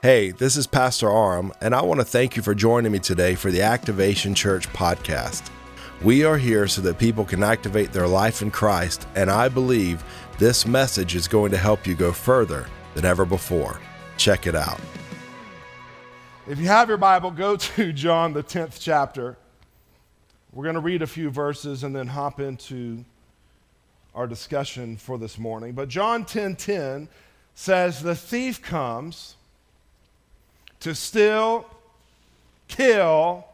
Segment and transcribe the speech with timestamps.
[0.00, 3.34] Hey, this is Pastor Aram, and I want to thank you for joining me today
[3.34, 5.50] for the Activation Church podcast.
[6.04, 10.04] We are here so that people can activate their life in Christ, and I believe
[10.38, 13.80] this message is going to help you go further than ever before.
[14.16, 14.78] Check it out.
[16.46, 19.36] If you have your Bible, go to John, the 10th chapter.
[20.52, 23.04] We're going to read a few verses and then hop into
[24.14, 25.72] our discussion for this morning.
[25.72, 27.08] But John 10:10 10, 10
[27.56, 29.34] says, The thief comes
[30.80, 31.66] to steal,
[32.68, 33.44] kill,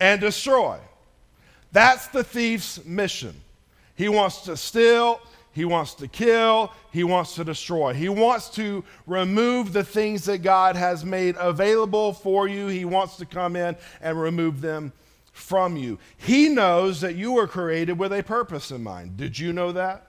[0.00, 0.78] and destroy.
[1.72, 3.34] That's the thief's mission.
[3.94, 5.20] He wants to steal,
[5.52, 7.94] he wants to kill, he wants to destroy.
[7.94, 12.68] He wants to remove the things that God has made available for you.
[12.68, 14.92] He wants to come in and remove them
[15.32, 15.98] from you.
[16.16, 19.16] He knows that you were created with a purpose in mind.
[19.16, 20.06] Did you know that?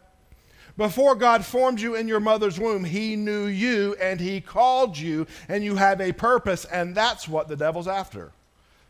[0.75, 5.27] Before God formed you in your mother's womb, He knew you and He called you,
[5.47, 8.31] and you have a purpose, and that's what the devil's after.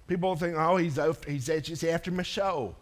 [0.07, 2.75] People think, oh, he's, he's just after my show.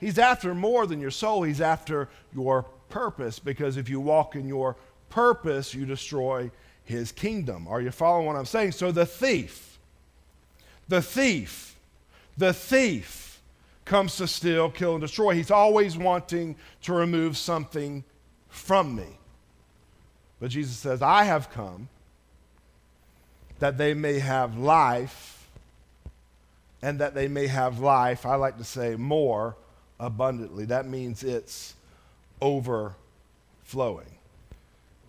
[0.00, 4.48] He's after more than your soul, He's after your purpose, because if you walk in
[4.48, 4.76] your
[5.08, 6.50] purpose, you destroy
[6.84, 7.68] His kingdom.
[7.68, 8.72] Are you following what I'm saying?
[8.72, 9.78] So the thief,
[10.88, 11.76] the thief,
[12.36, 13.29] the thief
[13.90, 15.34] comes to steal, kill, and destroy.
[15.34, 18.04] He's always wanting to remove something
[18.48, 19.18] from me.
[20.38, 21.88] But Jesus says, I have come
[23.58, 25.48] that they may have life
[26.80, 29.56] and that they may have life, I like to say, more
[29.98, 30.66] abundantly.
[30.66, 31.74] That means it's
[32.40, 34.06] overflowing.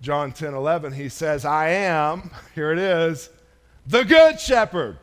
[0.01, 3.29] John 10 11, he says, I am, here it is,
[3.85, 4.97] the good shepherd.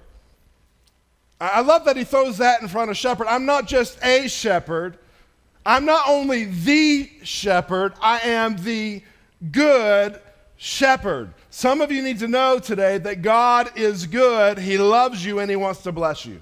[1.41, 3.29] I love that he throws that in front of shepherd.
[3.29, 4.99] I'm not just a shepherd.
[5.65, 9.03] I'm not only the shepherd, I am the
[9.53, 10.21] good
[10.57, 11.33] shepherd.
[11.51, 15.51] Some of you need to know today that God is good, He loves you, and
[15.51, 16.41] He wants to bless you.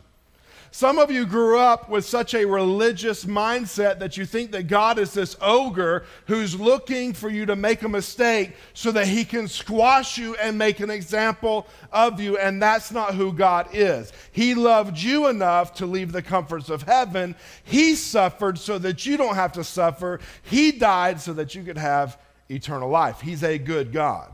[0.77, 4.99] Some of you grew up with such a religious mindset that you think that God
[4.99, 9.49] is this ogre who's looking for you to make a mistake so that he can
[9.49, 12.37] squash you and make an example of you.
[12.37, 14.13] And that's not who God is.
[14.33, 17.37] He loved you enough to leave the comforts of heaven.
[17.65, 20.21] He suffered so that you don't have to suffer.
[20.43, 22.19] He died so that you could have
[22.51, 23.23] eternal life.
[23.23, 24.31] He's a good God.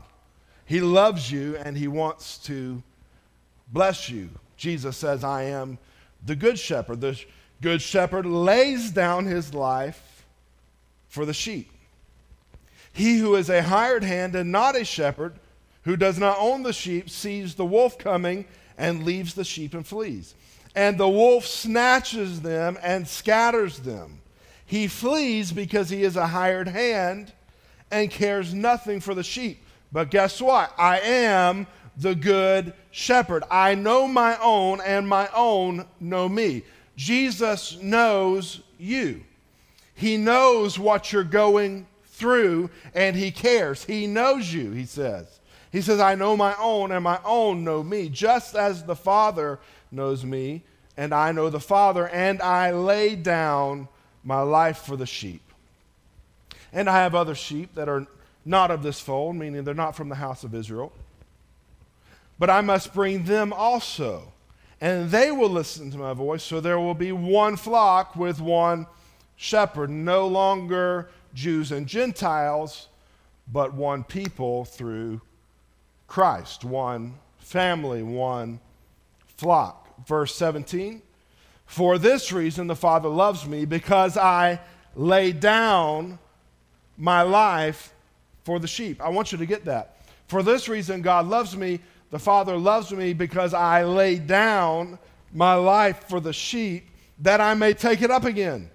[0.65, 2.83] He loves you and he wants to
[3.71, 4.29] bless you.
[4.57, 5.77] Jesus says, I am
[6.25, 7.01] the good shepherd.
[7.01, 7.19] The
[7.61, 10.25] good shepherd lays down his life
[11.07, 11.71] for the sheep.
[12.91, 15.33] He who is a hired hand and not a shepherd,
[15.83, 18.45] who does not own the sheep, sees the wolf coming
[18.77, 20.35] and leaves the sheep and flees.
[20.75, 24.21] And the wolf snatches them and scatters them.
[24.65, 27.31] He flees because he is a hired hand
[27.91, 29.63] and cares nothing for the sheep.
[29.91, 30.73] But guess what?
[30.77, 31.67] I am
[31.97, 33.43] the good shepherd.
[33.49, 36.63] I know my own, and my own know me.
[36.95, 39.23] Jesus knows you.
[39.95, 43.83] He knows what you're going through, and He cares.
[43.83, 45.39] He knows you, He says.
[45.71, 49.59] He says, I know my own, and my own know me, just as the Father
[49.91, 50.63] knows me,
[50.97, 53.87] and I know the Father, and I lay down
[54.23, 55.41] my life for the sheep.
[56.71, 58.05] And I have other sheep that are
[58.45, 60.91] not of this fold, meaning they're not from the house of Israel
[62.39, 64.31] but I must bring them also.
[64.81, 68.85] And they will listen to my voice, so there will be one flock with one
[69.35, 72.87] shepherd, no longer Jews and Gentiles,
[73.51, 75.21] but one people through
[76.07, 78.59] Christ, one family, one
[79.25, 80.05] flock.
[80.05, 81.01] Verse 17
[81.65, 84.59] For this reason the Father loves me, because I
[84.95, 86.19] lay down
[86.97, 87.93] my life
[88.43, 89.01] for the sheep.
[89.01, 89.97] I want you to get that.
[90.27, 91.79] For this reason God loves me
[92.13, 94.99] the Father loves me because I lay down
[95.33, 96.87] my life for the sheep
[97.17, 98.69] that I may take it up again.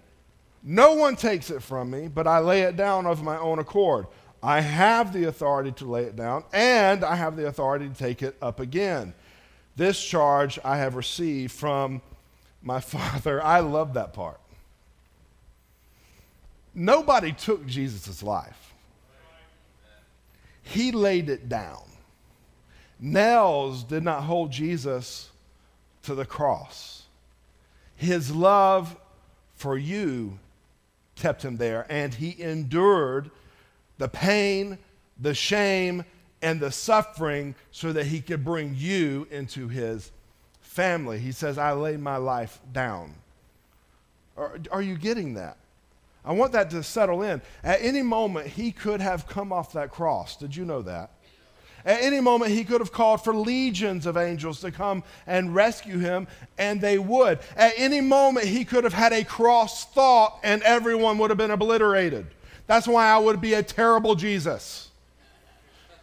[0.64, 4.08] No one takes it from me, but I lay it down of my own accord.
[4.42, 8.24] I have the authority to lay it down, and I have the authority to take
[8.24, 9.14] it up again.
[9.76, 12.02] This charge I have received from
[12.60, 13.40] my Father.
[13.40, 14.40] I love that part.
[16.74, 18.74] Nobody took Jesus' life,
[20.60, 21.87] He laid it down.
[23.00, 25.30] Nails did not hold Jesus
[26.02, 27.04] to the cross.
[27.94, 28.96] His love
[29.54, 30.38] for you
[31.16, 33.30] kept him there, and he endured
[33.98, 34.78] the pain,
[35.18, 36.04] the shame,
[36.40, 40.12] and the suffering so that he could bring you into his
[40.60, 41.18] family.
[41.18, 43.14] He says, I lay my life down.
[44.36, 45.56] Are, are you getting that?
[46.24, 47.42] I want that to settle in.
[47.64, 50.36] At any moment, he could have come off that cross.
[50.36, 51.10] Did you know that?
[51.84, 55.98] At any moment, he could have called for legions of angels to come and rescue
[55.98, 56.26] him,
[56.58, 57.38] and they would.
[57.56, 61.50] At any moment, he could have had a cross thought, and everyone would have been
[61.50, 62.26] obliterated.
[62.66, 64.90] That's why I would be a terrible Jesus.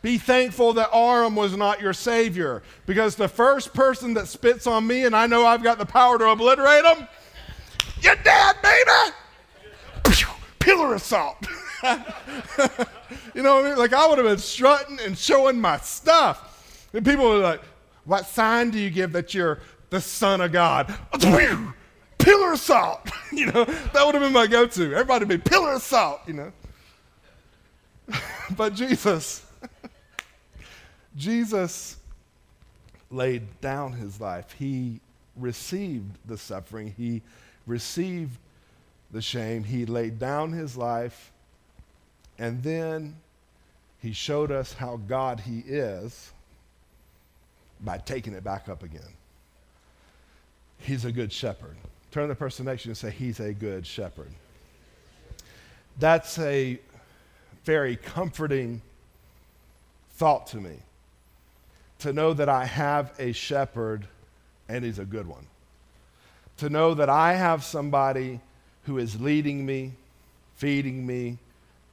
[0.01, 4.86] Be thankful that Aram was not your Savior, because the first person that spits on
[4.88, 7.07] me, and I know I've got the power to obliterate them,
[8.01, 9.16] you're dead, baby!
[10.60, 11.38] Pillar of salt.
[13.35, 13.77] you know what I mean?
[13.77, 16.89] Like I would have been strutting and showing my stuff.
[16.93, 17.61] And people were like,
[18.05, 19.59] What sign do you give that you're
[19.89, 20.93] the Son of God?
[22.17, 23.09] Pillar of salt.
[23.31, 24.93] you know, that would have been my go to.
[24.93, 26.51] Everybody would be pillar of salt, you know.
[28.57, 29.45] but Jesus,
[31.15, 31.97] Jesus
[33.11, 34.55] laid down his life.
[34.57, 35.01] He
[35.35, 36.93] received the suffering.
[36.97, 37.21] He
[37.67, 38.38] received
[39.11, 39.63] the shame.
[39.63, 41.31] He laid down his life
[42.37, 43.15] and then
[44.01, 46.31] he showed us how God he is
[47.81, 49.01] by taking it back up again.
[50.79, 51.75] He's a good shepherd.
[52.11, 54.29] Turn to the person next to you and say, He's a good shepherd.
[55.97, 56.79] That's a
[57.63, 58.81] very comforting
[60.11, 60.77] thought to me
[61.99, 64.07] to know that I have a shepherd
[64.69, 65.47] and he's a good one.
[66.57, 68.39] To know that I have somebody
[68.83, 69.93] who is leading me,
[70.55, 71.38] feeding me,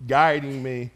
[0.06, 0.90] guiding me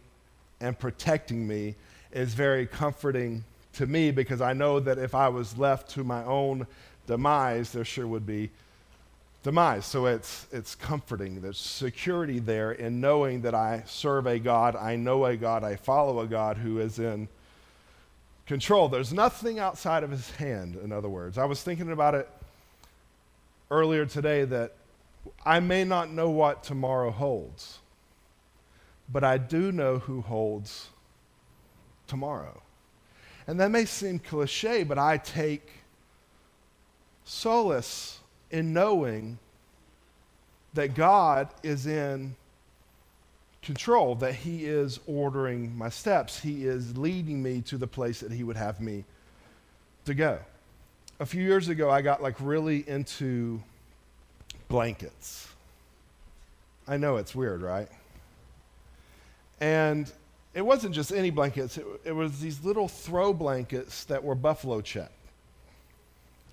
[0.61, 1.75] and protecting me
[2.12, 3.44] is very comforting
[3.75, 6.67] to me because I know that if I was left to my own
[7.06, 8.50] demise, there sure would be
[9.43, 9.85] demise.
[9.85, 11.41] So it's, it's comforting.
[11.41, 15.76] There's security there in knowing that I serve a God, I know a God, I
[15.76, 17.29] follow a God who is in
[18.47, 18.88] control.
[18.88, 21.37] There's nothing outside of his hand, in other words.
[21.37, 22.29] I was thinking about it
[23.70, 24.73] earlier today that
[25.44, 27.79] I may not know what tomorrow holds
[29.11, 30.88] but I do know who holds
[32.06, 32.62] tomorrow.
[33.47, 35.70] And that may seem cliche, but I take
[37.25, 38.20] solace
[38.50, 39.38] in knowing
[40.75, 42.37] that God is in
[43.62, 48.32] control, that He is ordering my steps, He is leading me to the place that
[48.32, 49.05] He would have me
[50.05, 50.38] to go.
[51.19, 53.62] A few years ago, I got like really into
[54.69, 55.49] blankets.
[56.87, 57.88] I know it's weird, right?
[59.61, 60.11] And
[60.55, 64.81] it wasn't just any blankets, it, it was these little throw blankets that were buffalo
[64.81, 65.11] check.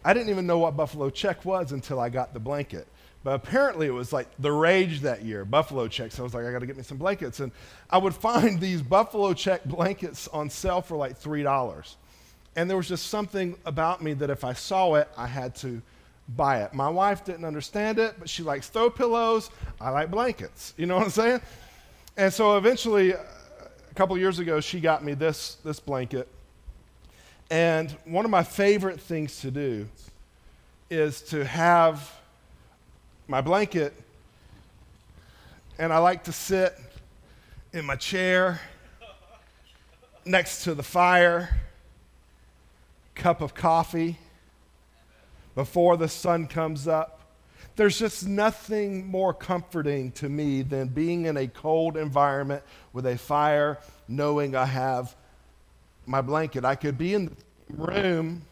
[0.06, 2.88] I didn't even know what buffalo check was until I got the blanket.
[3.24, 6.12] But apparently it was like the rage that year, buffalo check.
[6.12, 7.40] So I was like, I got to get me some blankets.
[7.40, 7.54] And
[7.90, 11.96] I would find these buffalo check blankets on sale for like $3.
[12.56, 15.82] And there was just something about me that if I saw it, I had to
[16.36, 16.74] buy it.
[16.74, 19.50] My wife didn't understand it, but she likes throw pillows.
[19.80, 20.74] I like blankets.
[20.78, 21.42] You know what I'm saying?
[22.16, 23.18] And so eventually, uh,
[23.90, 26.28] a couple years ago, she got me this, this blanket.
[27.50, 29.88] And one of my favorite things to do
[30.92, 32.12] is to have
[33.28, 33.94] my blanket,
[35.80, 36.78] and I like to sit
[37.72, 38.62] in my chair
[40.24, 41.62] next to the fire,
[43.16, 44.20] cup of coffee
[45.56, 47.13] before the sun comes up
[47.76, 53.18] there's just nothing more comforting to me than being in a cold environment with a
[53.18, 55.16] fire, knowing I have
[56.06, 56.66] my blanket.
[56.66, 57.34] I could be in the
[57.70, 58.44] room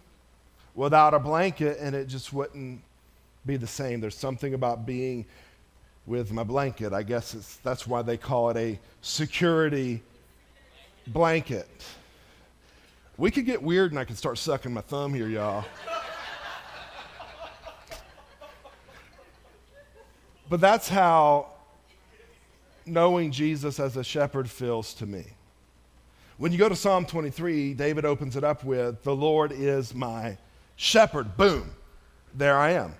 [0.73, 2.81] without a blanket and it just wouldn't
[3.45, 4.01] be the same.
[4.01, 5.25] There's something about being
[6.05, 6.93] with my blanket.
[6.93, 10.01] I guess that's why they call it a security
[11.07, 11.69] blanket.
[13.17, 15.65] We could get weird and I could start sucking my thumb here, y'all.
[20.51, 21.47] But that's how
[22.85, 25.23] knowing Jesus as a shepherd feels to me.
[26.37, 30.37] When you go to Psalm 23, David opens it up with, The Lord is my
[30.75, 31.37] shepherd.
[31.37, 31.71] Boom,
[32.35, 32.95] there I am.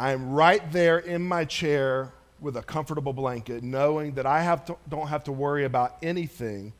[0.00, 4.76] I'm right there in my chair with a comfortable blanket, knowing that I have to,
[4.88, 6.72] don't have to worry about anything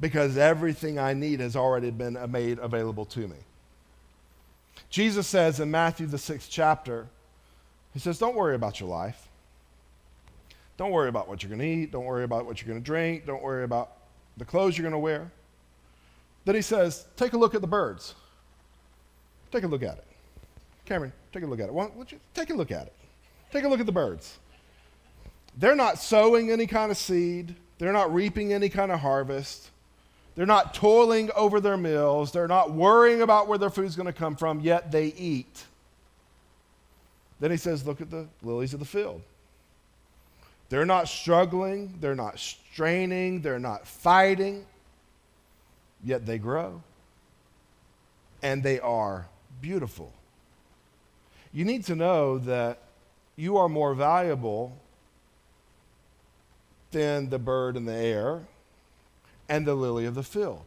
[0.00, 3.38] because everything I need has already been made available to me.
[4.90, 7.06] Jesus says in Matthew, the sixth chapter,
[7.92, 9.28] he says, Don't worry about your life.
[10.76, 11.92] Don't worry about what you're going to eat.
[11.92, 13.26] Don't worry about what you're going to drink.
[13.26, 13.98] Don't worry about
[14.36, 15.30] the clothes you're going to wear.
[16.44, 18.14] Then he says, Take a look at the birds.
[19.50, 20.06] Take a look at it.
[20.86, 21.74] Cameron, take a look at it.
[21.74, 22.94] Why you take a look at it?
[23.52, 24.38] Take a look at the birds.
[25.56, 29.70] They're not sowing any kind of seed, they're not reaping any kind of harvest.
[30.36, 32.32] They're not toiling over their meals.
[32.32, 35.64] They're not worrying about where their food's going to come from, yet they eat.
[37.40, 39.22] Then he says, Look at the lilies of the field.
[40.68, 44.66] They're not struggling, they're not straining, they're not fighting.
[46.04, 46.82] yet they grow.
[48.42, 49.26] And they are
[49.60, 50.12] beautiful.
[51.52, 52.78] You need to know that
[53.36, 54.78] you are more valuable
[56.92, 58.40] than the bird in the air
[59.48, 60.64] and the lily of the field.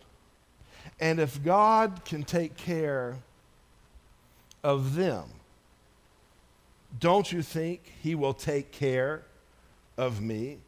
[1.00, 3.18] And if God can take care
[4.64, 5.24] of them,
[7.00, 9.24] don't you think He will take care
[9.98, 10.60] of me?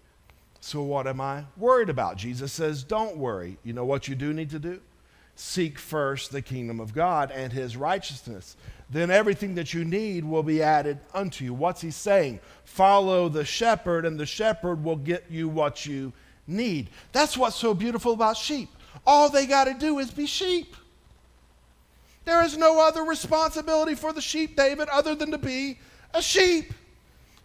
[0.59, 2.17] So, what am I worried about?
[2.17, 3.57] Jesus says, Don't worry.
[3.63, 4.81] You know what you do need to do?
[5.35, 8.55] Seek first the kingdom of God and His righteousness.
[8.89, 11.53] Then everything that you need will be added unto you.
[11.53, 12.39] What's He saying?
[12.63, 16.13] Follow the shepherd, and the shepherd will get you what you
[16.47, 16.89] need.
[17.11, 18.69] That's what's so beautiful about sheep.
[19.05, 20.75] All they got to do is be sheep.
[22.23, 25.77] There is no other responsibility for the sheep, David, other than to be
[26.15, 26.73] a sheep.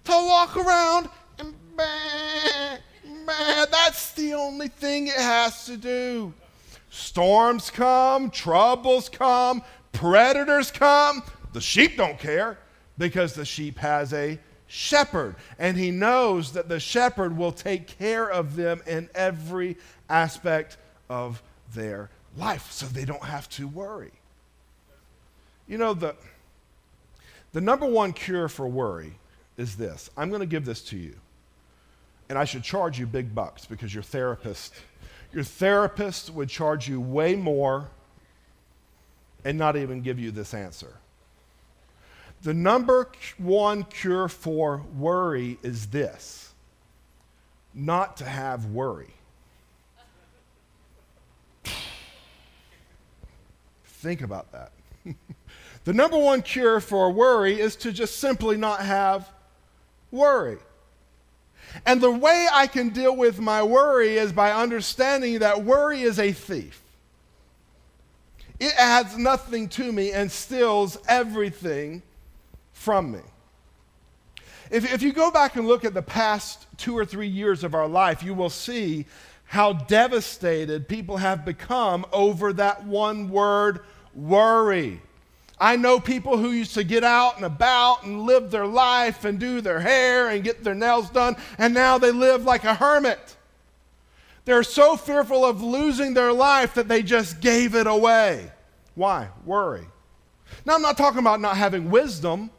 [0.05, 1.09] To walk around
[1.39, 2.77] and bah,
[3.27, 6.33] bah, that's the only thing it has to do.
[6.89, 9.63] Storms come, troubles come,
[9.93, 11.23] predators come.
[11.53, 12.59] The sheep don't care
[12.97, 15.37] because the sheep has a shepherd.
[15.59, 19.77] And he knows that the shepherd will take care of them in every
[20.09, 21.43] aspect of
[21.75, 24.13] their life so they don't have to worry.
[25.69, 26.17] You know, the,
[27.53, 29.15] the number one cure for worry
[29.57, 30.11] is this.
[30.17, 31.15] I'm going to give this to you.
[32.29, 34.75] And I should charge you big bucks because your therapist,
[35.33, 37.91] your therapist would charge you way more
[39.45, 40.95] and not even give you this answer.
[42.43, 46.53] The number one cure for worry is this
[47.75, 49.15] not to have worry.
[53.85, 54.73] Think about that.
[55.85, 59.31] the number one cure for worry is to just simply not have
[60.11, 60.59] worry.
[61.87, 66.19] And the way I can deal with my worry is by understanding that worry is
[66.19, 66.83] a thief.
[68.59, 72.03] It adds nothing to me and steals everything
[72.73, 73.21] from me.
[74.71, 77.75] If, if you go back and look at the past two or three years of
[77.75, 79.07] our life, you will see
[79.47, 83.81] how devastated people have become over that one word
[84.15, 85.01] worry.
[85.61, 89.39] I know people who used to get out and about and live their life and
[89.39, 93.37] do their hair and get their nails done, and now they live like a hermit.
[94.47, 98.51] They're so fearful of losing their life that they just gave it away.
[98.95, 99.29] Why?
[99.45, 99.87] Worry.
[100.65, 102.51] Now, I'm not talking about not having wisdom.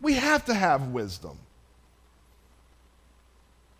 [0.00, 1.38] We have to have wisdom.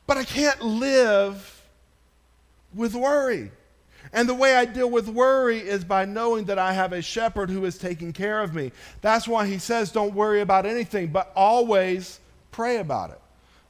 [0.07, 1.63] But I can't live
[2.75, 3.51] with worry.
[4.12, 7.50] And the way I deal with worry is by knowing that I have a shepherd
[7.50, 8.73] who is taking care of me.
[9.00, 13.21] That's why he says, don't worry about anything, but always pray about it.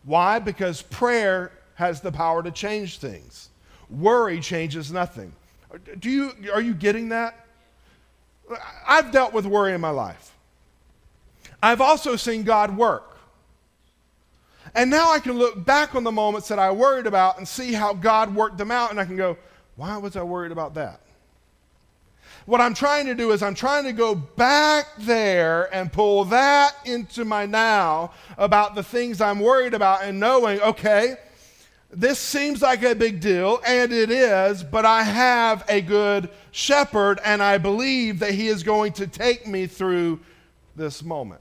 [0.04, 0.38] Why?
[0.38, 3.48] Because prayer has the power to change things.
[3.90, 5.32] Worry changes nothing.
[5.98, 7.46] Do you, are you getting that?
[8.86, 10.32] I've dealt with worry in my life.
[11.62, 13.18] I've also seen God work.
[14.74, 17.72] And now I can look back on the moments that I worried about and see
[17.72, 19.36] how God worked them out, and I can go,
[19.78, 21.00] why was I worried about that?
[22.46, 26.74] What I'm trying to do is I'm trying to go back there and pull that
[26.84, 31.14] into my now about the things I'm worried about and knowing, okay,
[31.90, 37.20] this seems like a big deal, and it is, but I have a good shepherd,
[37.24, 40.18] and I believe that he is going to take me through
[40.74, 41.40] this moment.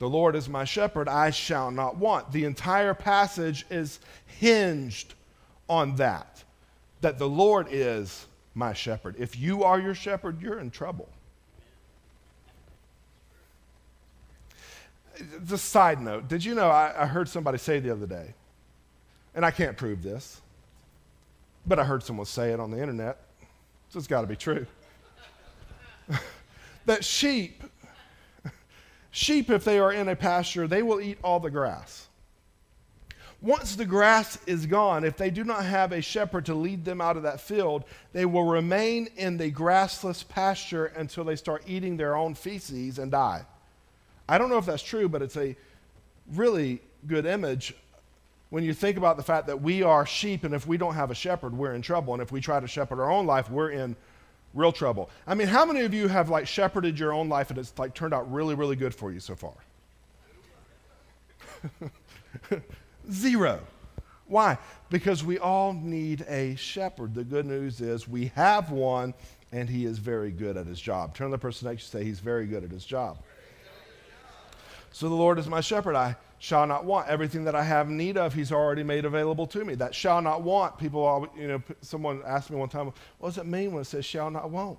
[0.00, 2.30] The Lord is my shepherd, I shall not want.
[2.30, 5.14] The entire passage is hinged
[5.68, 6.42] on that,
[7.00, 9.16] that the Lord is my shepherd.
[9.18, 11.08] If you are your shepherd, you're in trouble.
[15.44, 18.34] Just side note, did you know I, I heard somebody say the other day,
[19.34, 20.40] and I can't prove this,
[21.66, 23.18] but I heard someone say it on the internet,
[23.90, 24.66] so it's got to be true.
[26.86, 27.62] that sheep
[29.12, 32.08] Sheep, if they are in a pasture, they will eat all the grass.
[33.42, 37.00] Once the grass is gone, if they do not have a shepherd to lead them
[37.00, 41.96] out of that field, they will remain in the grassless pasture until they start eating
[41.96, 43.44] their own feces and die.
[44.28, 45.56] I don't know if that's true, but it's a
[46.32, 47.74] really good image
[48.50, 51.10] when you think about the fact that we are sheep, and if we don't have
[51.10, 52.12] a shepherd, we're in trouble.
[52.12, 53.96] And if we try to shepherd our own life, we're in
[54.52, 55.08] real trouble.
[55.26, 57.94] I mean, how many of you have like shepherded your own life and it's like
[57.94, 59.54] turned out really, really good for you so far?
[63.10, 63.60] Zero.
[64.26, 64.58] Why?
[64.90, 67.14] Because we all need a shepherd.
[67.14, 69.14] The good news is we have one
[69.52, 71.14] and he is very good at his job.
[71.14, 73.18] Turn to the person next to you say he's very good at his job.
[74.90, 77.08] So the Lord is my shepherd, I shall not want.
[77.08, 79.74] Everything that I have need of, he's already made available to me.
[79.74, 83.38] That shall not want, people, always, you know, someone asked me one time, what does
[83.38, 84.78] it mean when it says shall not want?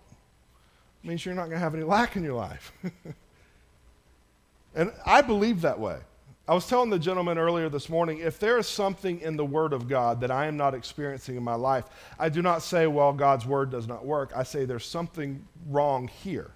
[1.03, 2.72] It means you're not going to have any lack in your life.
[4.75, 5.98] and I believe that way.
[6.46, 9.72] I was telling the gentleman earlier this morning if there is something in the Word
[9.72, 11.86] of God that I am not experiencing in my life,
[12.20, 14.34] I do not say, well, God's Word does not work.
[14.36, 16.52] I say there's something wrong here.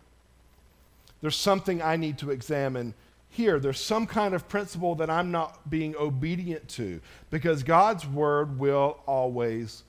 [1.21, 2.95] There's something I need to examine
[3.29, 3.59] here.
[3.59, 8.99] There's some kind of principle that I'm not being obedient to because God's Word will
[9.05, 9.83] always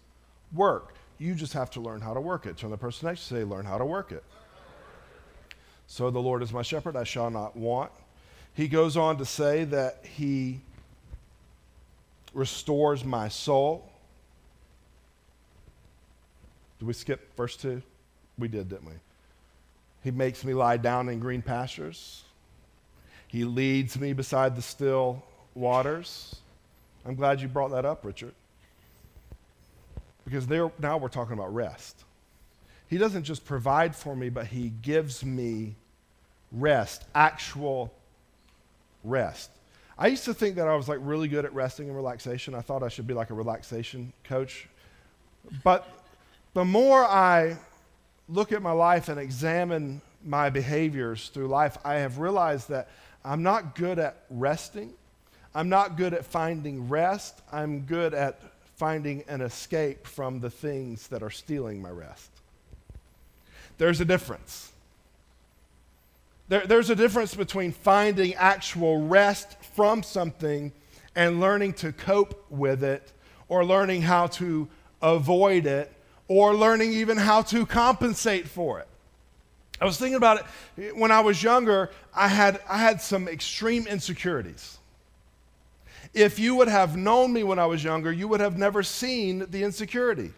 [0.53, 0.95] work.
[1.19, 2.57] You just have to learn how to work it.
[2.57, 4.23] Turn the person next to you say, learn how to work it.
[5.89, 7.91] So the Lord is my shepherd, I shall not want.
[8.59, 10.59] He goes on to say that he
[12.35, 13.89] restores my soul.
[16.81, 17.81] Did we skip verse 2?
[18.37, 18.95] We did, didn't we?
[20.03, 22.25] He makes me lie down in green pastures.
[23.29, 25.23] He leads me beside the still
[25.55, 26.35] waters.
[27.07, 28.35] I'm glad you brought that up, Richard.
[30.25, 32.03] Because there, now we're talking about rest.
[32.89, 35.77] He doesn't just provide for me, but He gives me
[36.51, 37.95] rest, actual
[39.05, 39.51] rest.
[39.99, 42.55] I used to think that I was like really good at resting and relaxation.
[42.55, 44.69] I thought I should be like a relaxation coach.
[45.65, 45.89] But
[46.55, 47.57] the more I
[48.29, 52.89] look at my life and examine my behaviors through life, I have realized that
[53.25, 54.93] I'm not good at resting.
[55.55, 57.41] I'm not good at finding rest.
[57.51, 58.41] I'm good at
[58.77, 62.31] finding an escape from the things that are stealing my rest.
[63.79, 64.73] There's a difference.
[66.49, 70.73] There, there's a difference between finding actual rest from something
[71.15, 73.13] and learning to cope with it,
[73.49, 74.69] or learning how to
[75.03, 75.93] avoid it,
[76.29, 78.89] or learning even how to compensate for it.
[79.81, 83.87] I was thinking about it when I was younger, I had, I had some extreme
[83.87, 84.79] insecurities.
[86.15, 89.47] If you would have known me when I was younger, you would have never seen
[89.51, 90.33] the insecurity.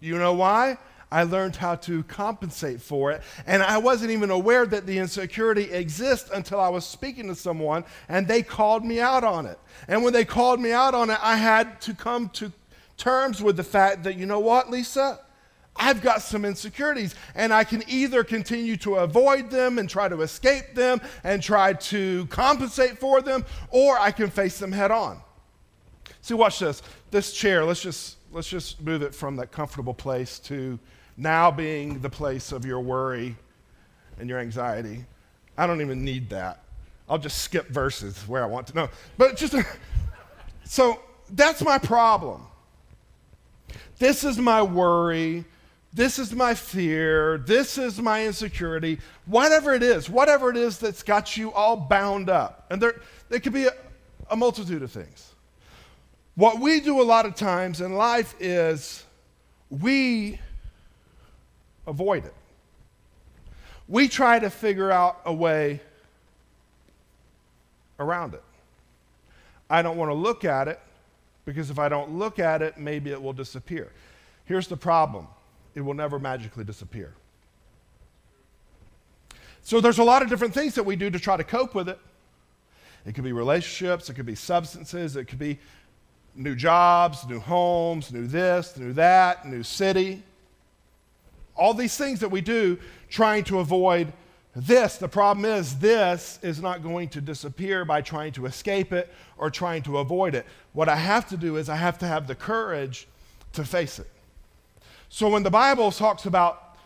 [0.00, 0.78] You know why?
[1.10, 3.22] I learned how to compensate for it.
[3.46, 7.84] And I wasn't even aware that the insecurity exists until I was speaking to someone
[8.08, 9.58] and they called me out on it.
[9.88, 12.52] And when they called me out on it, I had to come to
[12.96, 15.20] terms with the fact that, you know what, Lisa?
[15.80, 20.22] I've got some insecurities, and I can either continue to avoid them and try to
[20.22, 25.20] escape them and try to compensate for them, or I can face them head on.
[26.20, 26.82] See, watch this.
[27.12, 30.78] This chair, let's just let's just move it from that comfortable place to
[31.18, 33.36] now being the place of your worry
[34.18, 35.04] and your anxiety.
[35.56, 36.62] I don't even need that.
[37.08, 38.88] I'll just skip verses where I want to know.
[39.18, 39.54] But just
[40.64, 41.00] so
[41.30, 42.46] that's my problem.
[43.98, 45.44] This is my worry.
[45.92, 47.38] This is my fear.
[47.38, 49.00] This is my insecurity.
[49.26, 52.66] Whatever it is, whatever it is that's got you all bound up.
[52.70, 53.72] And there, there could be a,
[54.30, 55.32] a multitude of things.
[56.36, 59.04] What we do a lot of times in life is
[59.70, 60.38] we
[61.88, 62.34] avoid it.
[63.88, 65.80] We try to figure out a way
[67.98, 68.42] around it.
[69.70, 70.78] I don't want to look at it
[71.44, 73.90] because if I don't look at it, maybe it will disappear.
[74.44, 75.26] Here's the problem
[75.74, 77.14] it will never magically disappear.
[79.62, 81.88] So there's a lot of different things that we do to try to cope with
[81.88, 81.98] it.
[83.06, 85.58] It could be relationships, it could be substances, it could be
[86.34, 90.22] new jobs, new homes, new this, new that, new city.
[91.58, 92.78] All these things that we do
[93.10, 94.12] trying to avoid
[94.54, 94.96] this.
[94.96, 99.50] The problem is, this is not going to disappear by trying to escape it or
[99.50, 100.46] trying to avoid it.
[100.72, 103.06] What I have to do is, I have to have the courage
[103.52, 104.10] to face it.
[105.08, 106.76] So when the Bible talks about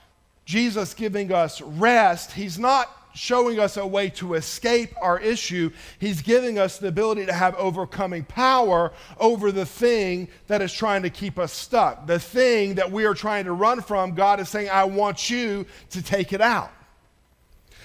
[0.45, 5.71] Jesus giving us rest, he's not showing us a way to escape our issue.
[5.99, 11.03] He's giving us the ability to have overcoming power over the thing that is trying
[11.03, 12.07] to keep us stuck.
[12.07, 15.67] The thing that we are trying to run from, God is saying, I want you
[15.91, 16.73] to take it out.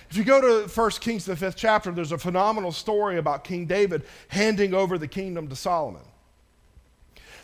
[0.09, 3.65] If you go to 1 Kings, the fifth chapter, there's a phenomenal story about King
[3.65, 6.03] David handing over the kingdom to Solomon.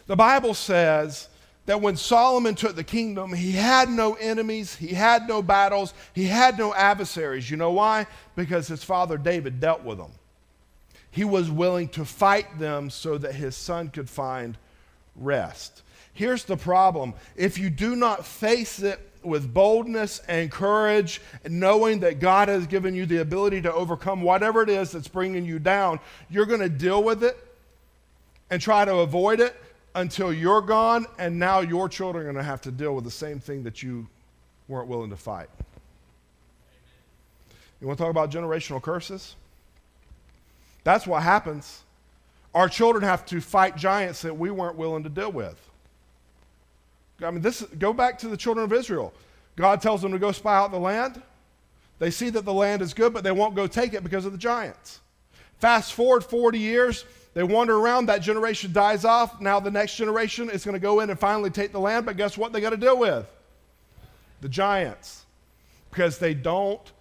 [0.06, 1.28] The Bible says
[1.66, 6.26] that when Solomon took the kingdom, he had no enemies, he had no battles, he
[6.26, 7.50] had no adversaries.
[7.50, 8.08] You know why?
[8.36, 10.12] Because his father David dealt with them.
[11.10, 14.58] He was willing to fight them so that his son could find
[15.16, 15.84] rest.
[16.14, 22.20] Here's the problem if you do not face it with boldness and courage, knowing that
[22.20, 26.00] God has given you the ability to overcome whatever it is that's bringing you down,
[26.30, 27.38] you're going to deal with it
[28.50, 29.56] and try to avoid it
[29.96, 33.12] until you're gone, and now your children are going to have to deal with the
[33.12, 34.08] same thing that you
[34.68, 35.50] weren't willing to fight.
[37.80, 39.36] You want to talk about generational curses?
[40.84, 41.82] That's what happens
[42.56, 45.60] Our children have to fight giants that we weren't willing to deal with.
[47.22, 49.14] I mean, this, go back to the children of Israel.
[49.56, 51.22] God tells them to go spy out the land.
[52.00, 54.32] They see that the land is good, but they won't go take it because of
[54.32, 55.00] the giants.
[55.60, 59.42] Fast forward 40 years, they wander around, that generation dies off.
[59.42, 62.18] Now the next generation is going to go in and finally take the land, but
[62.18, 63.26] guess what they got to deal with?
[64.42, 65.26] The giants.
[65.90, 66.92] Because they don't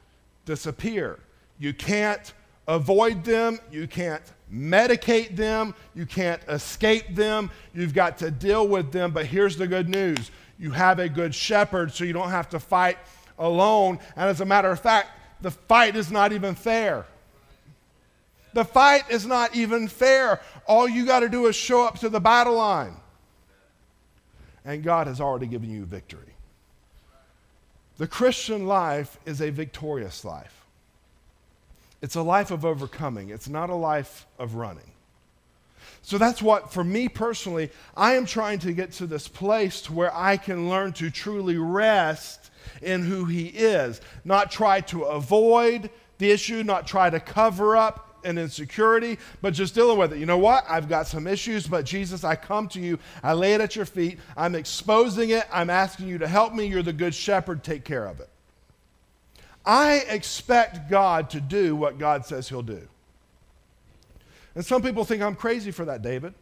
[0.44, 1.18] disappear.
[1.58, 2.32] You can't
[2.66, 8.92] avoid them, you can't medicate them, you can't escape them, you've got to deal with
[8.92, 9.10] them.
[9.12, 12.60] But here's the good news you have a good shepherd, so you don't have to
[12.60, 12.96] fight
[13.38, 13.98] alone.
[14.14, 15.08] And as a matter of fact,
[15.40, 17.04] the fight is not even fair.
[18.54, 20.40] The fight is not even fair.
[20.66, 22.96] All you got to do is show up to the battle line.
[24.64, 26.34] And God has already given you victory.
[27.98, 30.66] The Christian life is a victorious life.
[32.00, 34.90] It's a life of overcoming, it's not a life of running.
[36.04, 39.92] So that's what, for me personally, I am trying to get to this place to
[39.92, 45.90] where I can learn to truly rest in who He is, not try to avoid
[46.18, 50.18] the issue, not try to cover up an insecurity, but just dealing with it.
[50.18, 50.64] You know what?
[50.68, 52.98] I've got some issues, but Jesus, I come to you.
[53.22, 54.18] I lay it at your feet.
[54.36, 55.44] I'm exposing it.
[55.52, 56.66] I'm asking you to help me.
[56.66, 57.64] You're the good shepherd.
[57.64, 58.28] Take care of it.
[59.64, 62.88] I expect God to do what God says he'll do.
[64.54, 66.34] And some people think I'm crazy for that, David.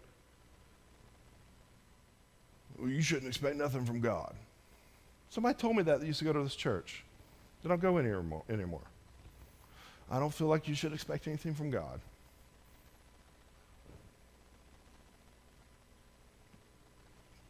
[2.79, 4.35] Well, you shouldn't expect nothing from God.
[5.29, 7.05] Somebody told me that, that used to go to this church.
[7.63, 8.83] They don't go in here anymore.
[10.11, 12.01] I don't feel like you should expect anything from God.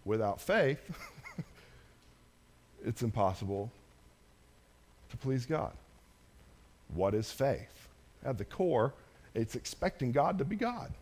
[0.05, 0.81] Without faith,
[2.85, 3.70] it's impossible
[5.11, 5.73] to please God.
[6.94, 7.88] What is faith?
[8.25, 8.92] At the core,
[9.35, 10.92] it's expecting God to be God.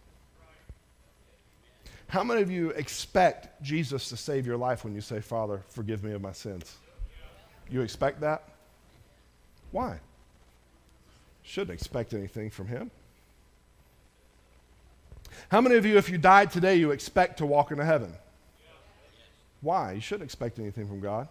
[2.08, 6.02] How many of you expect Jesus to save your life when you say, Father, forgive
[6.02, 6.76] me of my sins?
[7.70, 8.44] You expect that?
[9.72, 10.00] Why?
[11.48, 12.90] Shouldn't expect anything from him.
[15.48, 18.12] How many of you, if you died today, you expect to walk into heaven?
[19.62, 19.92] Why?
[19.92, 21.26] You shouldn't expect anything from God.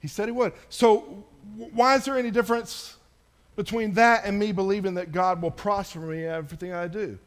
[0.00, 0.52] He said he would.
[0.68, 1.24] So,
[1.72, 2.98] why is there any difference
[3.56, 7.18] between that and me believing that God will prosper me in everything I do?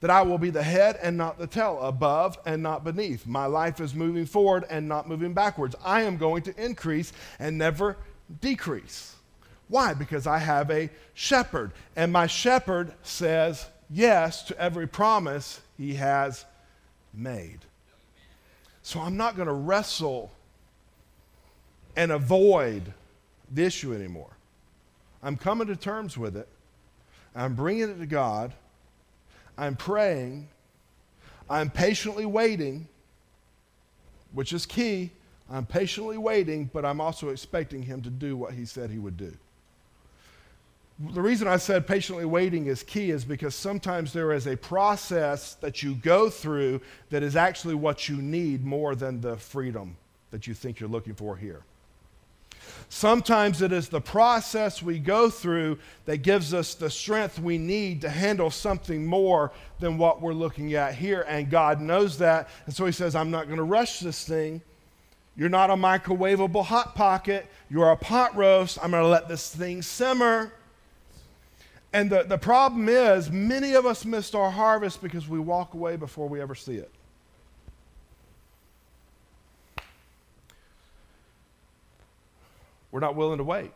[0.00, 3.24] That I will be the head and not the tail, above and not beneath.
[3.24, 5.76] My life is moving forward and not moving backwards.
[5.84, 7.96] I am going to increase and never
[8.40, 9.14] decrease.
[9.68, 9.94] Why?
[9.94, 16.44] Because I have a shepherd, and my shepherd says yes to every promise he has
[17.12, 17.60] made.
[18.82, 20.30] So I'm not going to wrestle
[21.96, 22.94] and avoid
[23.52, 24.30] the issue anymore.
[25.22, 26.48] I'm coming to terms with it.
[27.34, 28.54] I'm bringing it to God.
[29.58, 30.48] I'm praying.
[31.50, 32.88] I'm patiently waiting,
[34.32, 35.10] which is key.
[35.50, 39.16] I'm patiently waiting, but I'm also expecting Him to do what He said He would
[39.16, 39.36] do
[41.00, 45.54] the reason I said patiently waiting is key is because sometimes there is a process
[45.54, 46.80] that you go through
[47.10, 49.96] that is actually what you need more than the freedom
[50.32, 51.62] that you think you're looking for here.
[52.88, 58.00] Sometimes it is the process we go through that gives us the strength we need
[58.00, 61.24] to handle something more than what we're looking at here.
[61.28, 62.48] And God knows that.
[62.66, 64.62] And so He says, I'm not going to rush this thing.
[65.36, 67.46] You're not a microwavable hot pocket.
[67.70, 68.78] You're a pot roast.
[68.82, 70.52] I'm going to let this thing simmer.
[71.92, 75.96] And the, the problem is, many of us missed our harvest because we walk away
[75.96, 76.90] before we ever see it.
[82.90, 83.66] We're not willing to wait.
[83.66, 83.72] It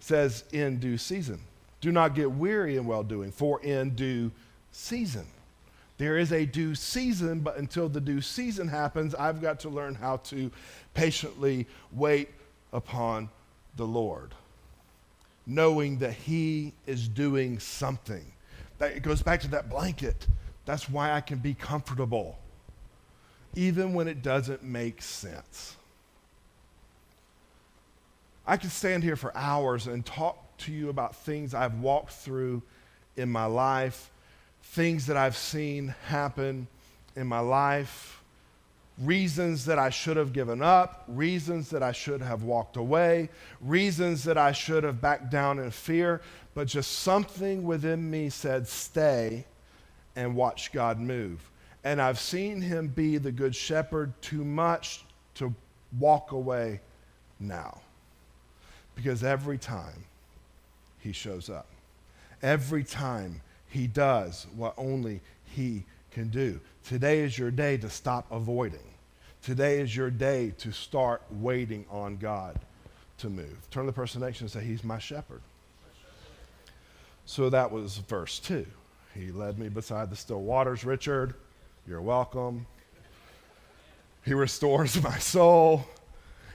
[0.00, 1.40] says, in due season.
[1.80, 4.30] Do not get weary in well doing, for in due
[4.70, 5.26] season.
[5.98, 9.94] There is a due season, but until the due season happens, I've got to learn
[9.94, 10.50] how to
[10.94, 12.30] patiently wait
[12.72, 13.28] upon
[13.76, 14.34] the Lord
[15.50, 18.24] knowing that He is doing something.
[18.78, 20.26] That, it goes back to that blanket.
[20.64, 22.38] That's why I can be comfortable,
[23.54, 25.76] even when it doesn't make sense.
[28.46, 32.62] I could stand here for hours and talk to you about things I've walked through
[33.16, 34.10] in my life,
[34.62, 36.68] things that I've seen happen
[37.16, 38.19] in my life
[39.00, 44.24] reasons that I should have given up, reasons that I should have walked away, reasons
[44.24, 46.20] that I should have backed down in fear,
[46.54, 49.46] but just something within me said, stay
[50.16, 51.40] and watch God move.
[51.82, 55.04] And I've seen him be the good shepherd too much
[55.36, 55.54] to
[55.98, 56.80] walk away
[57.38, 57.80] now.
[58.94, 60.04] Because every time
[60.98, 61.68] he shows up,
[62.42, 66.60] every time he does what only he can do.
[66.84, 68.80] Today is your day to stop avoiding.
[69.42, 72.58] Today is your day to start waiting on God
[73.18, 73.56] to move.
[73.70, 75.40] Turn to the person next to you and say, He's my shepherd.
[77.24, 78.66] So that was verse 2.
[79.14, 80.84] He led me beside the still waters.
[80.84, 81.34] Richard,
[81.86, 82.66] you're welcome.
[84.24, 85.86] He restores my soul.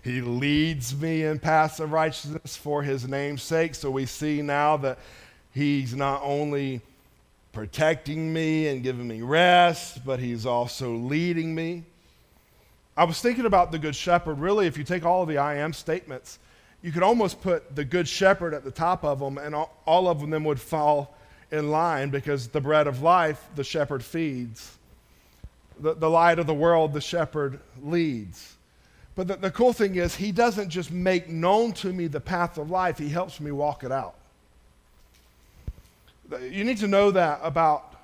[0.03, 3.73] He leads me in paths of righteousness for his name's sake.
[3.73, 4.99] So we see now that
[5.51, 6.81] he's not only
[7.55, 11.83] protecting me and giving me rest, but he's also leading me.
[12.97, 14.39] I was thinking about the Good Shepherd.
[14.39, 16.37] Really, if you take all of the I am statements,
[16.81, 20.29] you could almost put the Good Shepherd at the top of them, and all, of
[20.29, 21.15] them would fall
[21.49, 24.77] in line because the bread of life, the shepherd feeds.
[25.79, 28.55] The, the light of the world, the shepherd leads.
[29.15, 32.57] But the, the cool thing is, he doesn't just make known to me the path
[32.57, 34.15] of life, he helps me walk it out.
[36.31, 37.95] You need to know that about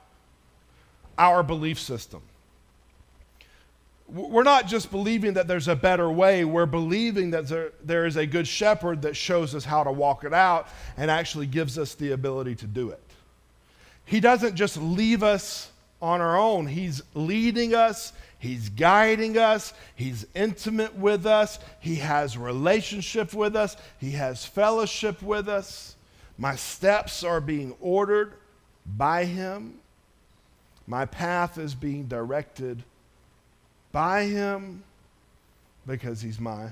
[1.18, 2.22] our belief system.
[4.08, 8.18] We're not just believing that there's a better way, we're believing that there, there is
[8.18, 11.96] a good shepherd that shows us how to walk it out and actually gives us
[11.96, 13.02] the ability to do it.
[14.04, 20.26] He doesn't just leave us on our own, He's leading us, He's guiding us, He's
[20.36, 25.96] intimate with us, He has relationship with us, He has fellowship with us.
[26.42, 28.34] My steps are being ordered
[28.84, 29.76] by Him.
[30.88, 32.84] My path is being directed
[33.92, 34.84] by him
[35.86, 36.72] because he's my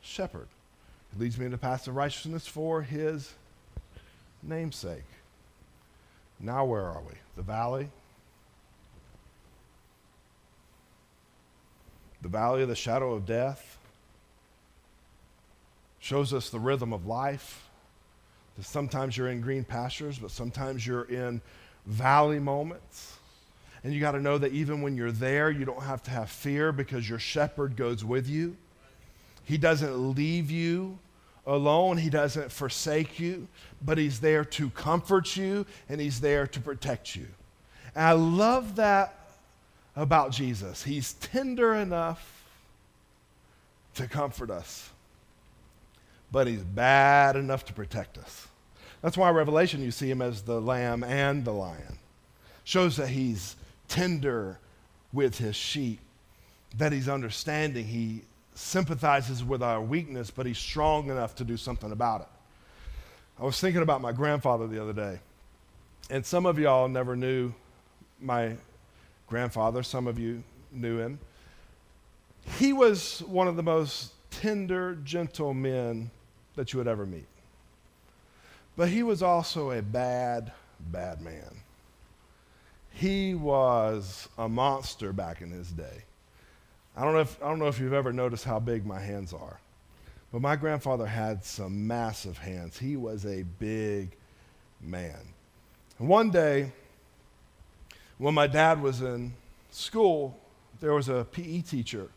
[0.00, 0.48] shepherd.
[1.14, 3.32] He leads me into paths of righteousness for his
[4.42, 5.04] namesake.
[6.40, 7.14] Now, where are we?
[7.36, 7.88] The valley?
[12.22, 13.78] The valley of the shadow of death
[16.00, 17.61] shows us the rhythm of life.
[18.60, 21.40] Sometimes you're in green pastures, but sometimes you're in
[21.86, 23.16] valley moments.
[23.84, 26.30] And you got to know that even when you're there, you don't have to have
[26.30, 28.56] fear because your shepherd goes with you.
[29.44, 30.98] He doesn't leave you
[31.46, 33.48] alone, He doesn't forsake you,
[33.84, 37.26] but He's there to comfort you and He's there to protect you.
[37.96, 39.18] And I love that
[39.96, 40.84] about Jesus.
[40.84, 42.44] He's tender enough
[43.94, 44.90] to comfort us,
[46.32, 48.48] but He's bad enough to protect us.
[49.02, 51.98] That's why Revelation, you see Him as the lamb and the lion.
[52.64, 53.56] Shows that He's
[53.92, 54.58] tender
[55.12, 56.00] with his sheep,
[56.78, 57.84] that he's understanding.
[57.84, 58.22] He
[58.54, 62.28] sympathizes with our weakness, but he's strong enough to do something about it.
[63.38, 65.20] I was thinking about my grandfather the other day,
[66.10, 67.52] and some of y'all never knew
[68.20, 68.56] my
[69.26, 71.18] grandfather, some of you knew him.
[72.58, 76.10] He was one of the most tender, gentle men
[76.56, 77.26] that you would ever meet.
[78.76, 81.62] But he was also a bad, bad man.
[82.90, 86.04] He was a monster back in his day.
[86.96, 89.32] I don't, know if, I don't know if you've ever noticed how big my hands
[89.32, 89.60] are,
[90.30, 92.78] but my grandfather had some massive hands.
[92.78, 94.10] He was a big
[94.80, 95.20] man.
[95.98, 96.72] And one day,
[98.18, 99.32] when my dad was in
[99.70, 100.38] school,
[100.80, 102.08] there was a PE teacher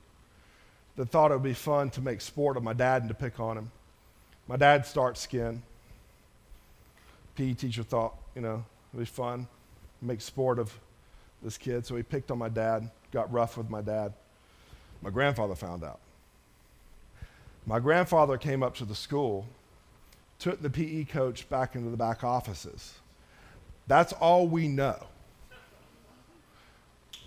[0.98, 3.40] that thought it would be fun to make sport of my dad and to pick
[3.40, 3.72] on him.
[4.48, 5.64] My dad starts skin.
[7.36, 9.48] PE teacher thought, you know, it'd be fun
[10.02, 10.78] make sport of
[11.42, 11.86] this kid.
[11.86, 14.14] So he picked on my dad, got rough with my dad.
[15.02, 16.00] My grandfather found out.
[17.66, 19.48] My grandfather came up to the school,
[20.40, 22.96] took the PE coach back into the back offices.
[23.88, 25.08] That's all we know.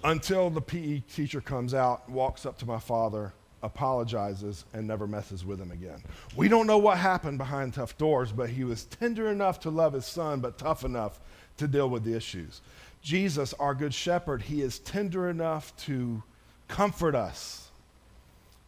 [0.04, 5.44] Until the PE teacher comes out, walks up to my father, apologizes, and never messes
[5.44, 6.02] with him again.
[6.36, 9.92] We don't know what happened behind tough doors, but he was tender enough to love
[9.92, 11.20] his son, but tough enough
[11.56, 12.60] to deal with the issues.
[13.02, 16.22] Jesus, our good shepherd, he is tender enough to
[16.68, 17.68] comfort us,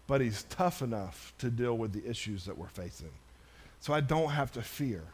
[0.07, 3.13] but he's tough enough to deal with the issues that we're facing.
[3.81, 5.05] So I don't have to fear.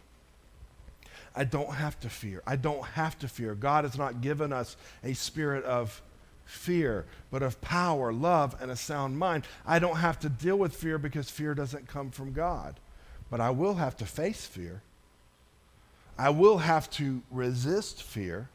[1.34, 2.42] I don't have to fear.
[2.46, 3.54] I don't have to fear.
[3.54, 6.00] God has not given us a spirit of
[6.46, 9.44] fear, but of power, love, and a sound mind.
[9.66, 12.80] I don't have to deal with fear because fear doesn't come from God.
[13.28, 14.80] But I will have to face fear.
[16.16, 18.48] I will have to resist fear.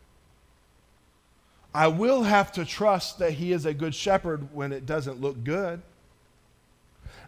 [1.73, 5.43] I will have to trust that He is a good shepherd when it doesn't look
[5.43, 5.81] good.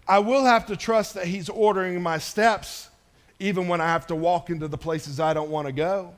[0.08, 2.90] I will have to trust that He's ordering my steps
[3.40, 6.14] even when I have to walk into the places I don't want to go.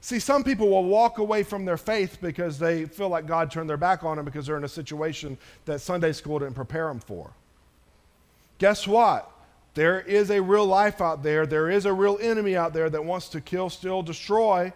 [0.00, 3.68] See, some people will walk away from their faith because they feel like God turned
[3.68, 7.00] their back on them because they're in a situation that Sunday school didn't prepare them
[7.00, 7.32] for.
[8.58, 9.30] Guess what?
[9.74, 11.46] There is a real life out there.
[11.46, 14.72] There is a real enemy out there that wants to kill, steal, destroy.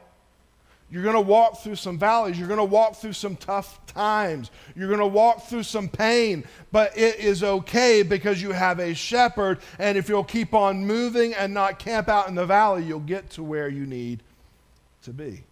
[0.90, 2.38] You're going to walk through some valleys.
[2.38, 4.50] You're going to walk through some tough times.
[4.76, 8.92] You're going to walk through some pain, but it is okay because you have a
[8.92, 9.60] shepherd.
[9.78, 13.30] And if you'll keep on moving and not camp out in the valley, you'll get
[13.30, 14.22] to where you need
[15.02, 15.44] to be.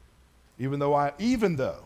[0.59, 1.85] Even though I, even though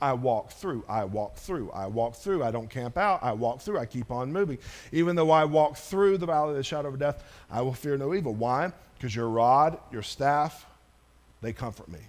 [0.00, 2.44] I walk through, I walk through, I walk through.
[2.44, 3.22] I don't camp out.
[3.22, 3.78] I walk through.
[3.78, 4.58] I keep on moving.
[4.92, 7.96] Even though I walk through the valley of the shadow of death, I will fear
[7.96, 8.34] no evil.
[8.34, 8.72] Why?
[8.96, 10.66] Because your rod, your staff,
[11.40, 12.00] they comfort me.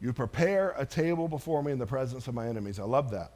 [0.00, 2.78] You prepare a table before me in the presence of my enemies.
[2.78, 3.32] I love that.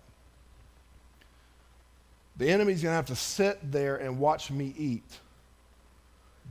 [2.37, 5.19] The enemy's going to have to sit there and watch me eat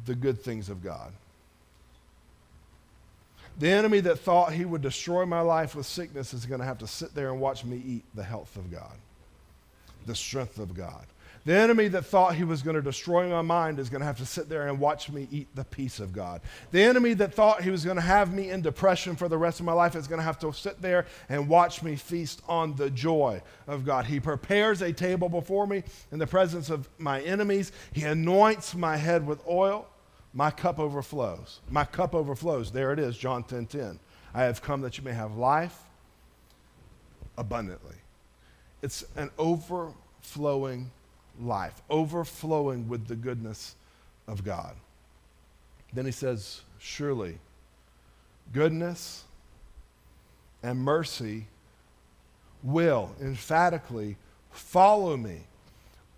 [0.06, 1.12] the good things of God.
[3.60, 6.80] The enemy that thought he would destroy my life with sickness is going to have
[6.80, 8.96] to sit there and watch me eat the health of God,
[10.06, 11.06] the strength of God.
[11.44, 14.20] The enemy that thought he was going to destroy my mind is going to have
[14.20, 16.40] to sit there and watch me eat the peace of God.
[16.70, 19.60] The enemy that thought he was going to have me in depression for the rest
[19.60, 22.76] of my life is going to have to sit there and watch me feast on
[22.76, 24.06] the joy of God.
[24.06, 27.72] He prepares a table before me in the presence of my enemies.
[27.92, 29.88] He anoints my head with oil.
[30.34, 31.60] My cup overflows.
[31.70, 32.72] My cup overflows.
[32.72, 34.00] There it is, John 10 10.
[34.34, 35.78] I have come that you may have life
[37.38, 37.96] abundantly.
[38.82, 40.92] It's an overflowing
[41.40, 43.76] life, overflowing with the goodness
[44.28, 44.76] of God.
[45.94, 47.38] Then he says, Surely
[48.54, 49.26] goodness
[50.64, 51.48] and mercy
[52.64, 54.16] will emphatically
[54.52, 55.42] follow me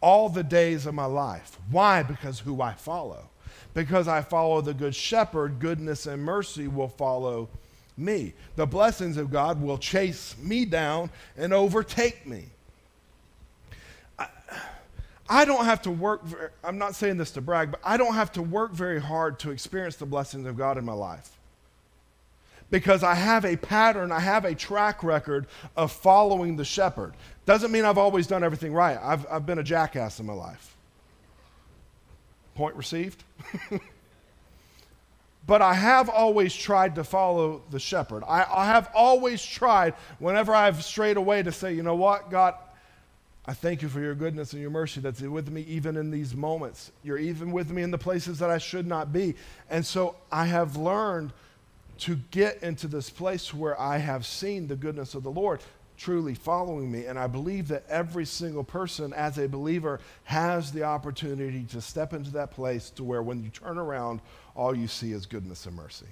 [0.02, 1.58] all the days of my life.
[1.71, 2.04] Why?
[2.04, 3.30] Because who I follow.
[3.74, 7.50] Because I follow the Good Shepherd, goodness and mercy will follow
[7.98, 8.34] me.
[8.56, 12.46] The blessings of God will chase me down and overtake me.
[14.18, 14.28] I,
[15.30, 18.16] I don't have to work, very, I'm not saying this to brag, but I don't
[18.16, 21.30] have to work very hard to experience the blessings of God in my life.
[22.72, 25.46] Because I have a pattern, I have a track record
[25.78, 27.13] of following the shepherd.
[27.46, 28.98] Doesn't mean I've always done everything right.
[29.00, 30.73] I've, I've been a jackass in my life.
[32.56, 33.24] Point received?
[35.48, 38.24] but I have always tried to follow the shepherd.
[38.28, 42.56] I, I, have always tried, whenever I've strayed away, to say, you know what, God,
[43.46, 46.34] I thank you for your goodness and your mercy that's with me even in these
[46.34, 46.92] moments.
[47.04, 49.36] You're even with me in the places that I should not be.
[49.70, 51.34] And so I have learned
[52.00, 55.62] to get into this place where I have seen the goodness of the Lord
[56.04, 57.06] truly following me.
[57.06, 62.13] And I believe that every single person, as a believer, has the opportunity to step
[62.13, 64.20] into that place to where when you turn around,
[64.54, 66.08] all you see is goodness and mercy.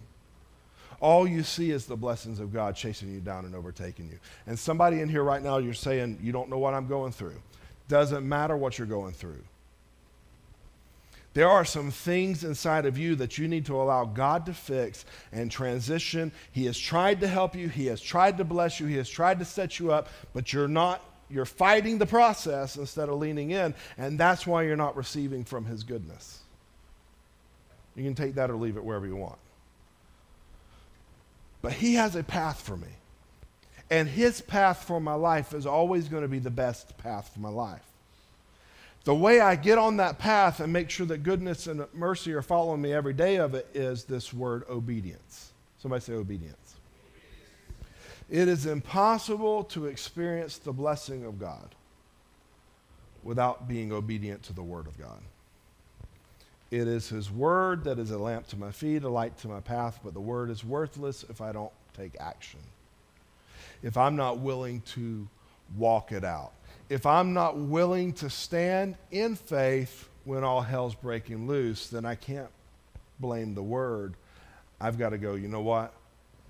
[1.02, 4.20] All you see is the blessings of God chasing you down and overtaking you.
[4.48, 7.42] And somebody in here right now, you're saying, You don't know what I'm going through.
[7.88, 9.44] Doesn't matter what you're going through.
[11.34, 15.06] There are some things inside of you that you need to allow God to fix
[15.32, 16.32] and transition.
[16.52, 19.40] He has tried to help you, He has tried to bless you, He has tried
[19.40, 23.74] to set you up, but you're not, you're fighting the process instead of leaning in,
[23.98, 26.40] and that's why you're not receiving from His goodness.
[27.96, 29.40] You can take that or leave it wherever you want.
[31.62, 32.88] But He has a path for me.
[33.90, 37.40] And His path for my life is always going to be the best path for
[37.40, 37.91] my life.
[39.04, 42.44] The way I get on that path and make sure that goodness and mercy are
[42.44, 45.54] following me every day of it is this word obedience.
[45.80, 46.76] Somebody say obedience.
[48.30, 51.76] It is impossible to experience the blessing of God
[53.24, 55.20] without being obedient to the Word of God.
[56.72, 59.60] It is His Word that is a lamp to my feet, a light to my
[59.60, 62.62] path, but the Word is worthless if I don't take action.
[63.84, 65.28] If I'm not willing to
[65.76, 66.54] walk it out
[66.92, 72.16] if I'm not willing to stand in faith when all hell's breaking loose, then I
[72.16, 72.50] can't
[73.18, 74.16] blame the word.
[74.82, 75.94] I've got to go, you know what?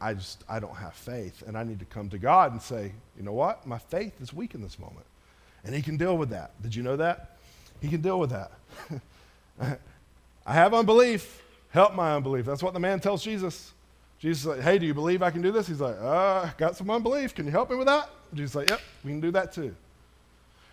[0.02, 1.44] I just, I don't have faith.
[1.46, 3.68] And I need to come to God and say, you know what?
[3.68, 5.06] My faith is weak in this moment.
[5.64, 6.60] And He can deal with that.
[6.64, 7.38] Did you know that?
[7.80, 8.52] He can deal with that.
[10.48, 11.44] I have unbelief.
[11.70, 12.48] Help my unbelief.
[12.48, 13.74] That's what the man tells Jesus.
[14.18, 15.68] Jesus is like, hey, do you believe I can do this?
[15.68, 17.36] He's like, uh, got some unbelief.
[17.36, 18.10] Can you help me with that?
[18.34, 19.76] Jesus is like, yep, we can do that too.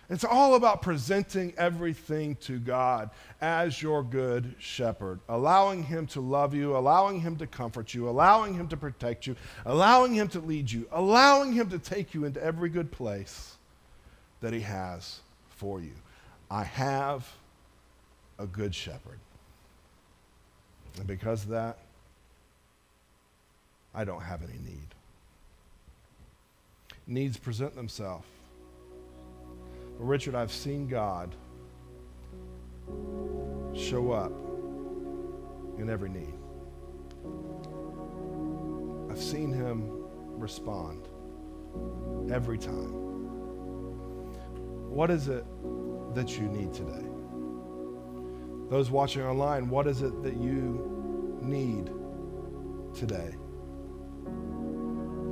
[0.09, 6.55] It's all about presenting everything to God as your good shepherd, allowing Him to love
[6.55, 9.35] you, allowing Him to comfort you, allowing Him to protect you,
[9.67, 13.55] allowing Him to lead you, allowing Him to take you into every good place
[14.41, 15.93] that He has for you.
[16.49, 17.31] I have
[18.39, 19.19] a good shepherd.
[20.97, 21.77] And because of that,
[23.93, 24.87] I don't have any need.
[27.05, 28.25] Needs present themselves
[29.99, 31.35] Richard, I've seen God
[33.75, 34.31] show up
[35.77, 36.33] in every need.
[39.11, 39.91] I've seen him
[40.39, 41.09] respond
[42.31, 42.93] every time.
[44.89, 45.45] What is it
[46.15, 47.05] that you need today?
[48.69, 51.91] Those watching online, what is it that you need
[52.95, 53.35] today?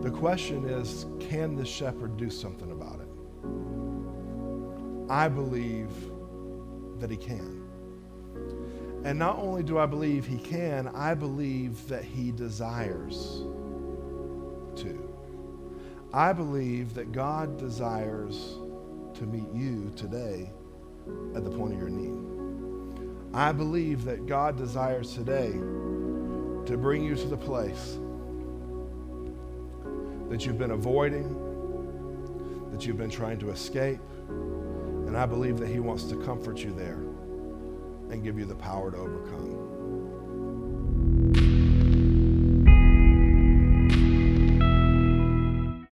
[0.01, 2.96] The question is can the shepherd do something about it?
[5.09, 5.89] I believe
[6.99, 7.63] that he can.
[9.03, 13.43] And not only do I believe he can, I believe that he desires
[14.75, 15.07] to.
[16.13, 18.57] I believe that God desires
[19.13, 20.51] to meet you today
[21.35, 23.33] at the point of your need.
[23.33, 27.97] I believe that God desires today to bring you to the place
[30.29, 31.27] that you've been avoiding,
[32.71, 34.01] that you've been trying to escape.
[35.07, 36.99] And I believe that He wants to comfort you there
[38.11, 39.56] and give you the power to overcome.